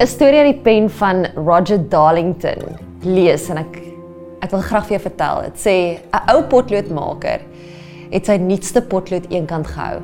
[0.00, 3.82] 'n Storie uit die pen van Roger Darlington lees en ek
[4.40, 5.42] ek wil graag vir jou vertel.
[5.42, 7.40] Dit sê 'n ou potloodmaker
[8.10, 10.00] het sy nuutste potlood eenkant gehou.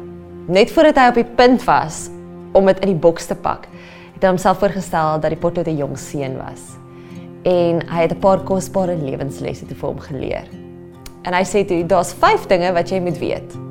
[0.46, 2.11] Net voordat hy op die punt was
[2.53, 3.66] om dit in die boks te pak,
[4.14, 6.77] het hy homself voorgestel dat die potlood 'n jong seun was.
[7.45, 10.45] En hy het 'n paar kosbare lewenslesse te vir hom geleer.
[11.25, 13.66] En hy sê toe, daar's 5 dinge wat jy moet weet.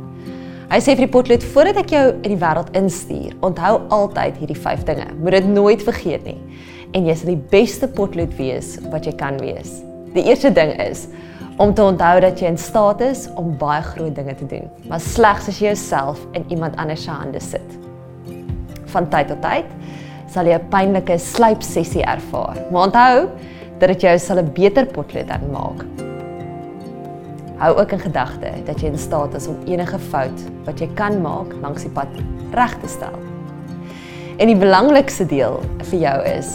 [0.66, 4.58] Hy sê vir die potlood voordat ek jou in die wêreld instuur, onthou altyd hierdie
[4.58, 5.06] 5 dinge.
[5.22, 6.40] Moet dit nooit vergeet nie.
[6.98, 9.78] En jy sal die beste potlood wees wat jy kan wees.
[10.16, 11.06] Die eerste ding is
[11.62, 15.00] om te onthou dat jy in staat is om baie groot dinge te doen, maar
[15.00, 17.78] slegs as jy jouself in iemand anders se hande sit.
[18.92, 19.70] Van tyd tot tyd
[20.34, 22.58] sal jy 'n pynlike slypsessie ervaar.
[22.72, 23.30] Maar onthou
[23.80, 25.95] dat dit jou sal 'n beter potlood dan maak.
[27.56, 31.22] Hou ook in gedagte dat jy in staat is om enige fout wat jy kan
[31.24, 32.12] maak langs die pad
[32.52, 33.16] reg te stel.
[34.36, 36.50] En die belangrikste deel vir jou is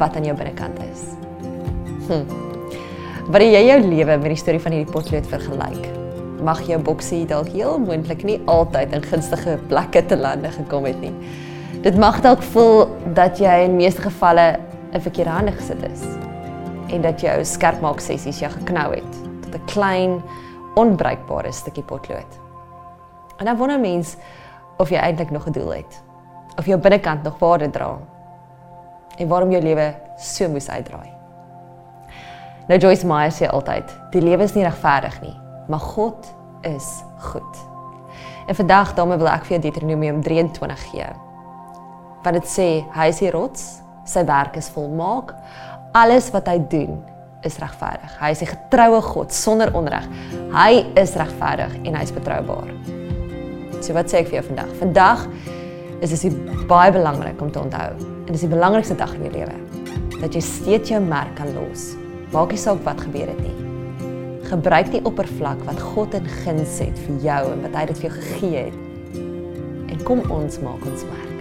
[0.00, 1.02] wat aan jou binnekant is.
[2.08, 2.24] Hm.
[3.28, 5.90] Wanneer jy jou lewe met die storie van hierdie potlood vergelyk,
[6.46, 10.96] mag jou boksie dalk heel moontlik nie altyd in gunstige plekke te lande gekom het
[11.04, 11.12] nie.
[11.84, 12.86] Dit mag dalk voel
[13.18, 14.54] dat jy in meeste gevalle
[14.96, 16.08] in verkeerde hande gesit is
[16.88, 19.25] en dat jou skerpmaak sessies jou geknou het
[19.56, 20.22] 'n klein
[20.74, 22.40] onbruikbare stukkie potlood.
[23.36, 24.16] En dan wonder mens
[24.76, 26.02] of jy eintlik nog 'n doel het
[26.58, 27.98] of jou binnekant nog waarde dra
[29.16, 31.12] en waarom jou lewe so moes uitdraai.
[32.66, 35.36] Nou Joyce Meyer sê altyd, die lewe is nie regverdig nie,
[35.68, 37.56] maar God is goed.
[38.46, 41.06] En vandag daarmee wil ek vir jou Deuteronomium 23 gee
[42.26, 45.30] want dit sê hy is die rots, sy werk is volmaak,
[45.94, 46.96] alles wat hy doen
[47.46, 48.12] is regverdig.
[48.20, 50.06] Hy is 'n getroue God sonder onreg.
[50.52, 52.70] Hy is regverdig en hy is betroubaar.
[53.80, 54.70] So wat sê ek vir jou vandag?
[54.78, 55.26] Vandag
[56.00, 57.92] is dit baie belangrik om te onthou.
[58.26, 59.54] En dis die belangrikste dag in jou lewe
[60.20, 61.94] dat jy steeds jou merk kan los.
[62.32, 63.54] Maak nie saak wat gebeur het nie.
[64.48, 68.10] Gebruik die oppervlak wat God in guns het vir jou en wat hy dit vir
[68.10, 68.74] jou gegee het.
[69.92, 71.35] En kom ons maak ons merk.